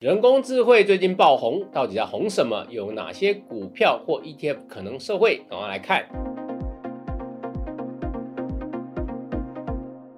[0.00, 2.66] 人工智慧最近爆红，到底在红什么？
[2.70, 5.42] 有哪些股票或 ETF 可能受惠？
[5.46, 6.08] 赶快来看。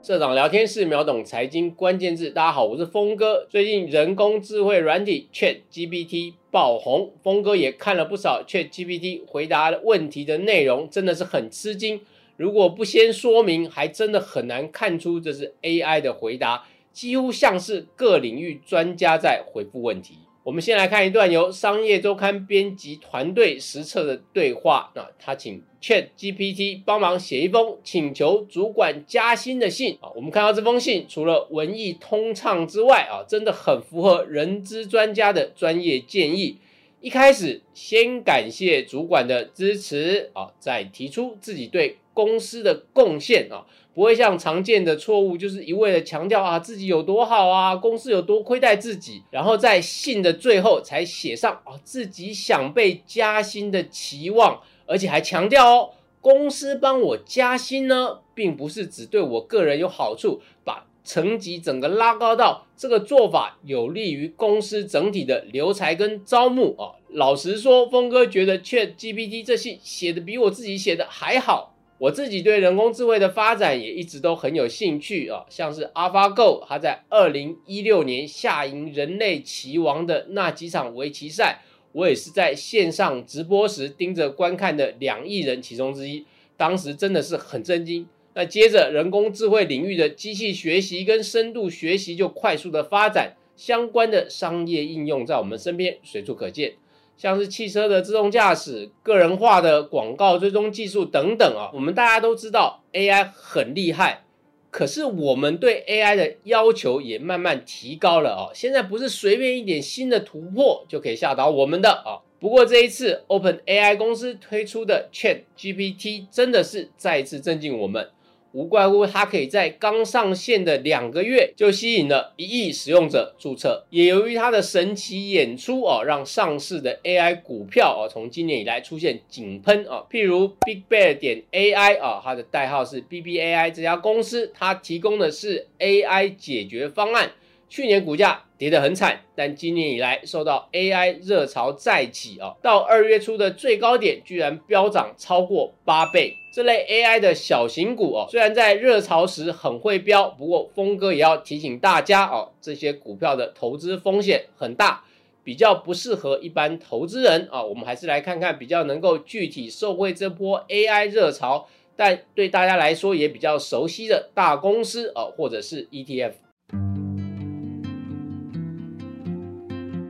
[0.00, 3.44] 社长聊天室秒懂财经关键字，大家好，我是峰哥。
[3.50, 12.00] 最近人工智慧软体 Chat GPT 爆红，峰哥也看了不少 Chat GPT 回答问题的内容，真的是很吃惊。
[12.36, 16.64] 如果不先说明，还真的很难看出这是 AI 的回答。
[16.94, 20.20] 几乎像是各领域专家在回复问题。
[20.44, 24.92] 我们先来看一段由商业周刊编辑团队实测的对话。
[24.94, 30.10] 那他请 Chat GPT 帮忙写一封请求主管加薪的信啊。
[30.14, 36.58] 我们看到这封信，除了文艺通畅之外啊，真的很符合人资专家的专业建议。
[37.00, 43.64] 一开始先感谢主管的支持啊，再提出自己对公司的贡献啊。
[43.94, 66.96] 不会像常见的错误，就是一味的强调啊自己有多好啊，公司有多亏待自己，然后在信的最后才写上啊自己想被加薪的期望，而且还强调哦，公司帮我加薪呢，并不是只对我个人有好处，把层级整个拉高到这个做法有利于公司整体的留才跟招募啊。
[67.10, 71.73] 老实说，峰哥觉得 Chat GPT 这信写的比我自己写的还好。
[71.98, 88.06] 我自己对人工智慧的发展也一直都很有兴趣啊，像是 AlphaGo，它在二零一六年下赢人类棋王的那几场围棋赛，我也是在线上直播时盯着观看的两亿人其中之一，当时真的是很震惊。
[88.34, 96.74] 那接着人工智慧领域的机器学习跟深度学习就快速的发展，相关的商业应用在我们身边随处可见。
[97.16, 104.24] 像是汽车的自动驾驶、个人化的广告追踪技术等等啊，我们大家都知道 AI 很厉害，
[104.70, 108.50] 可是我们对 AI 的要求也慢慢提高了啊。
[108.52, 112.20] 现在不是随便一点新的突破就可以吓倒我们的啊。
[112.40, 118.10] 不过这一次 OpenAI 公司推出的 ChatGPT 真的是再一次震惊我们。
[118.54, 130.06] 无怪乎它可以在刚上线的两个月就吸引了一亿使用者注册，也由于它的神奇演出哦，让上市的 AI 股票哦，从今年以来出现井喷哦。
[130.08, 137.32] 譬如 Big Bear 点 AI 啊，它的代号是 BBAI 这家公司，它提供的是 AI 解决方案。
[137.68, 146.36] 去年股价跌得很惨，但今年以来受到 AI 热潮再起啊，到二月初的最高点居然飙涨超过八倍。
[146.52, 155.02] 这类 AI 的小型股哦，虽然在热潮时很会飙，不过峰哥也要提醒大家哦，这些股票的投资风险很大，
[155.42, 157.60] 比较不适合一般投资人啊。
[157.60, 161.66] 我们还是来看看比较能够具体受惠这波 AI 热潮，
[161.96, 166.34] 但对大家来说也比较熟悉的大公司哦，或者是 ETF。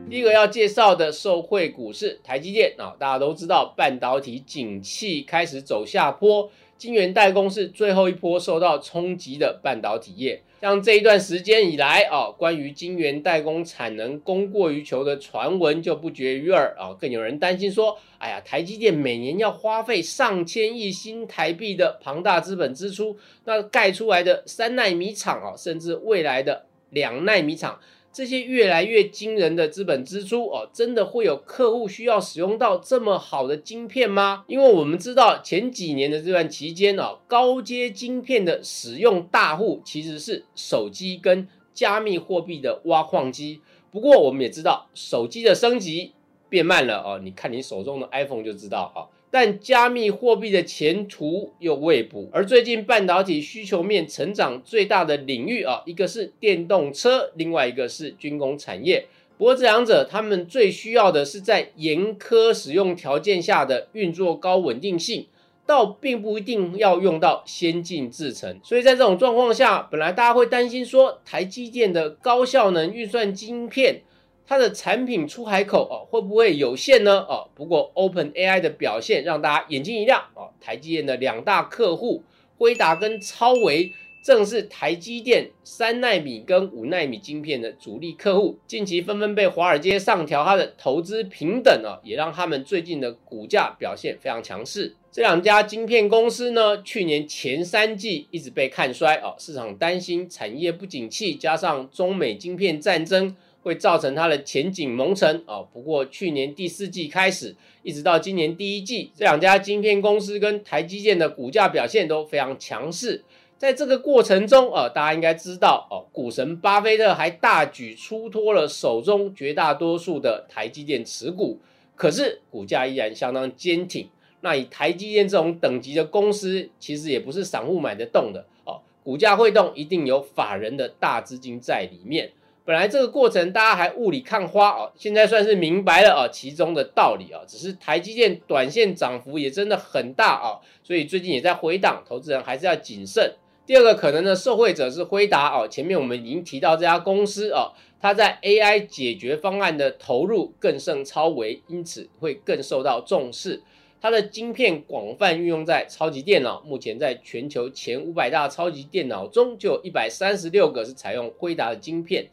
[0.07, 10.43] 第一个要介绍的受惠股是台积电啊，大家都知道半导体景气开始走下坡，晶圆代工是最后一波受到冲击的半导体业。
[10.61, 27.79] 像这一段时间以来啊，关于晶圆代工产能供过于求的传闻就不绝于耳啊，更有人担心说，哎呀，台积电每年要花费上千亿新台币的庞大资本支出，那盖出来的三纳米厂啊，甚至未来的两纳米厂。
[28.15, 34.45] 这些越来越惊人的资本支出哦，真的会有客户需要使用到这么好的晶片吗？
[34.47, 43.59] 因为我们知道前几年的这段期间哦，高阶晶片的使用大户其实是手机跟加密货币的挖矿机。
[43.91, 46.13] 不过我们也知道，手机的升级
[46.47, 49.11] 变慢了哦，你看你手中的 iPhone 就知道啊。
[49.35, 59.07] 但加密货币的前途又未卜，而最近半导体需求面成长最大的领域啊，一个是电动车，另外一个是军工产业。
[59.37, 65.25] 不过这两者他们最需要的是在严苛使用条件下的运作高稳定性，
[65.65, 68.57] 倒并不一定要用到先进制程。
[68.63, 74.03] 所以在这种状况下，本来大家会担心说，台积电的高效能运算晶片。
[74.47, 77.21] 它的产品出海口哦会不会有限呢？
[77.21, 80.49] 哦，不过 Open AI 的表现让大家眼睛一亮哦。
[80.61, 82.23] 台积电的两大客户
[82.57, 83.91] 辉达跟超维，
[84.23, 94.95] 正是台积电三纳米跟五纳米晶片的主力客户，近期纷纷被华尔街上调它的投资平等哦，也让他们最近的股价表现非常强势。
[95.11, 103.35] 这两家晶片公司呢，去年前三季一直被看衰哦，市场担心产业不景气，加上中美晶片战争。
[103.65, 105.59] 会造成它的前景蒙尘啊！
[105.73, 113.23] 不过去年第四季开始，一直到今年第一季，这两家晶片公司跟台积电的股价表现都非常强势。
[113.57, 121.59] 在这个过程中，呃，大家应该知道哦，股神巴菲特还大举出脱了手中绝大多数的台积电持股，
[121.95, 124.07] 可是股价依然相当坚挺。
[124.41, 132.31] 那以台积电这种等级的公司，其实也不是散户买得动的哦，股价会动，一定有法人的大资金在里面。
[132.65, 137.41] 本来这个过程大家还雾里看花哦，现在算是明白了哦其中的道理啊。
[137.47, 143.35] 只是台积电短线涨幅也真的很大啊，所以最近也在回档，投资人还是要谨慎。
[143.67, 147.71] 第二个可能的受惠者是辉达哦，前面我们已经提到这家公司哦，
[148.01, 153.61] 它在 AI 解决方案的投入更胜超维，因此会更受到重视。
[154.01, 162.27] 它的晶片广泛运用在超级电脑，目前在全球前五百大超级电脑中，就有一百三十六个是采用辉达的晶片。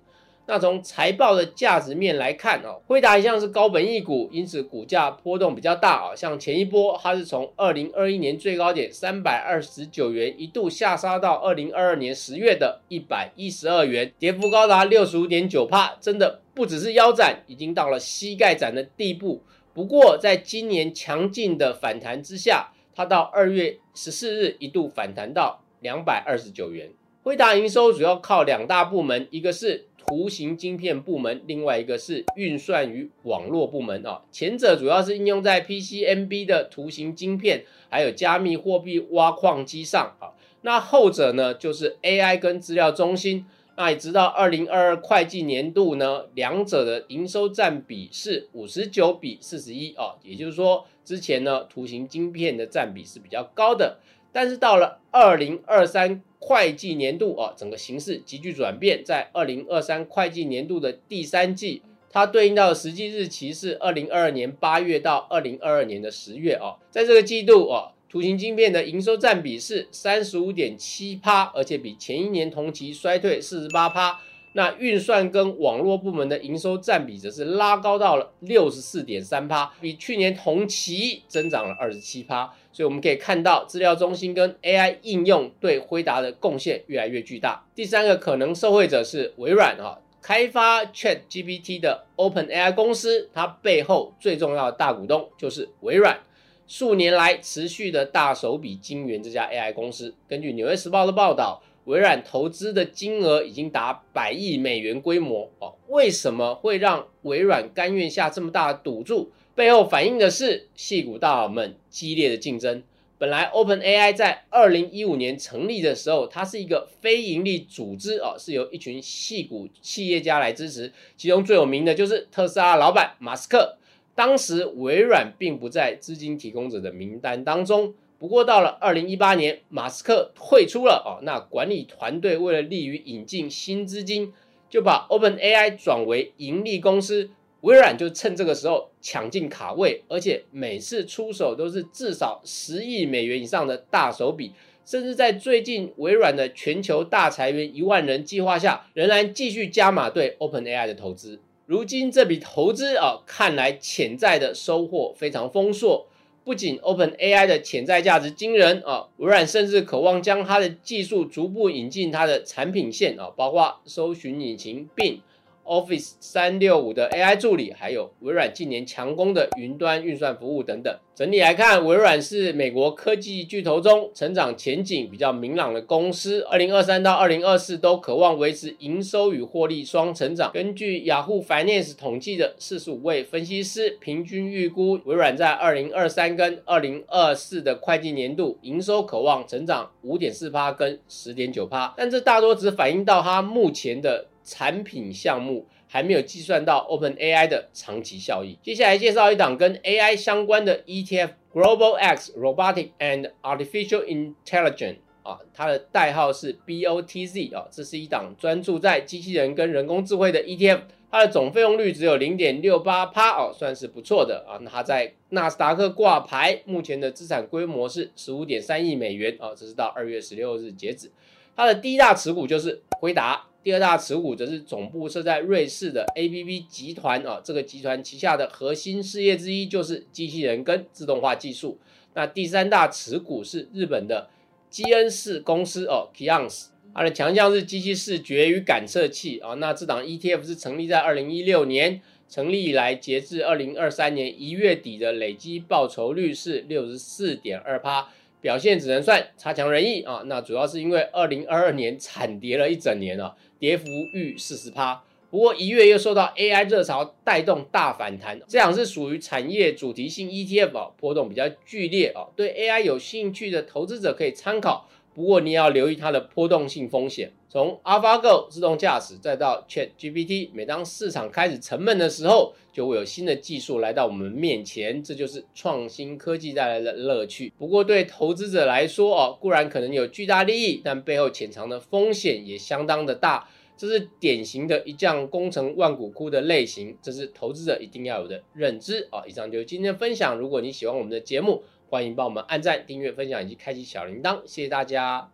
[0.47, 6.17] 那从财报的价值面来看哦，辉达一向是高本益股，因此股价波动比较大啊。
[6.17, 19.43] 像前一波，它是从二零二一年最高点三百二十九元，一度下杀到二零二二年十月的一百一十二元，跌幅高达六十五点九帕，真的不只是腰斩，已经到了膝盖斩的地步。
[19.73, 26.91] 不过，在今年强劲的反弹之下，它到二月十四日一度反弹到两百二十九元。
[27.23, 34.20] 辉达营收主要靠两大部门，一个是图形晶片部门，另外一个是运算与网络部门啊。
[34.31, 40.37] 前者主要是应用在 PCNB 的图形晶片，还有加密货币挖矿机上啊。
[40.61, 43.47] 那后者呢，就是 AI 跟资料中心。
[43.75, 53.99] 那也直到二零二二会计年度呢，两者的营收占比是五十九比四十一啊，也就是说，之前呢图形晶片的占比是比较高的。
[54.32, 59.05] 但是到了二零二三会计年度啊，整个形势急剧转变。
[59.05, 66.76] 在二零二三会计年度的第三季，它对应到的实际日期是二零二二年八月到二零二二年的十月啊。
[66.90, 74.20] 在这个季度啊，图形晶片的营收占比是三十五点七趴，而且比前一年同期衰退四十八趴。
[74.54, 82.52] 那运算跟网络部门的营收占比则是拉高到了六十四点三趴，比去年同期增长了二十七趴。
[82.70, 87.66] 所以我们可以看到，资料中心跟 AI 应用对辉达的贡献越来越巨大。
[87.75, 96.20] 第三个可能受惠者是微软啊，开发 ChatGPT 的 OpenAI 公司，它背后最重要的大股东就是微软。
[96.66, 100.14] 数年来持续的大手笔金援这家 AI 公司。
[100.28, 101.62] 根据纽约时报的报道。
[101.84, 109.31] 微软投资的金额已经达百亿美元规模哦，为什么会让微软甘愿下这么大的赌注？
[109.55, 112.82] 背后反映的是戏股大佬们激烈的竞争。
[113.19, 123.76] 本来 OpenAI 在二零一五年成立的时候，它是一个非盈利组织哦，是由一群戏股企业家来支持，其中最有名的就是特斯拉老板马斯克。
[124.14, 127.94] 当时微软并不在资金提供者的名单当中。
[128.22, 134.32] 不过到了二零一八年，马斯克退出了哦，那管理团队为了利于引进新资金，
[134.70, 137.30] 就把 Open AI 转为盈利公司。
[137.62, 144.52] 微软就趁这个时候抢进卡位，而且每次出手都是至少十亿美元以上的大手笔，
[144.86, 151.40] 甚至在最近微软的全球大裁员一万人计划下，仍然继续加码对 Open AI 的投资。
[151.66, 156.06] 如今这笔投资啊，看来潜在的收获非常丰硕。
[156.44, 165.21] 不仅 Open AI 的潜在价值惊人啊，微软甚至渴望将它的技术逐步引进它的产品线啊，包括搜寻引擎并。
[165.64, 170.94] Office 三六五的 AI 助理，还有微软近年强攻的云端运算服务等等。
[171.15, 176.41] 整体来看，微软是美国科技巨头中成长前景比较明朗的公司。
[176.43, 180.51] 二零二三到二零二四都渴望维持营收与获利双成长。
[180.53, 194.27] 根据雅虎 Finance 统计的四十五位分析师平均预估，微软在二零二三跟二零二四的会计年度营收渴望成长五点四趴跟十点九趴，但这大多只反映到它目前的。
[194.44, 198.58] 产品项目还没有计算到 Open AI 的长期效益。
[198.63, 210.81] 接下来介绍一档跟 AI 相关的 ETF Global X Robotic and Artificial Intelligence 啊，它的代号是 BOTZ 啊，这是一档专注在机器人跟人工智慧的 ETF，
[211.11, 214.58] 它的总费用率只有零点六八趴哦，算是不错的啊。
[214.63, 221.13] 那它在纳斯达克挂牌，目前的资产规模是十五点三亿美元啊，这是到二月十六日截止。
[221.55, 223.44] 它的第一大持股就是辉达。
[223.62, 231.78] 第二大持股则是总部设在瑞士的 ABB 集团啊，这个集团旗下的核心事业之一就是机器人跟自动化技术。
[232.14, 234.28] 那第三大持股是日本的
[234.69, 239.54] 基恩士公司哦 k i o n s 它的强项是机器视觉与感测器啊。
[239.54, 248.08] 那这档 ETF 是成立在二零一六年，成立以来截至二零二三年一月底的累计报酬率是六十四点二趴。
[248.43, 250.22] 表现只能算差强人意啊。
[250.27, 255.03] 那主要是因为二零二二年惨跌了一整年啊，跌幅逾四十趴。
[255.31, 262.27] 不过一月又受到 AI 热潮带动大反弹，这样是属于产业主题性 ETF 啊，波动比较剧烈啊。
[262.37, 267.32] 对 AI 有兴趣的投资者可以参考，不过你也要留意它的波动性风险。
[267.48, 277.52] 从 AlphaGo 自动驾驶再到 ChatGPT，每当市场开始沉闷的时候，就会有新的技术来到我们面前，这就是创新科技带来的乐趣。
[277.58, 283.48] 不过对投资者来说哦，固然可能有巨大利益，但背后潜藏的风险也相当的大。
[283.74, 289.24] 这是典型的一将功成万骨枯的类型，这是投资者一定要有的认知啊！
[289.26, 290.38] 以上就是今天的分享。
[290.38, 295.31] 如果你喜欢我们的节目，欢迎帮我们按赞、订阅、分享以及开启小铃铛，谢谢大家。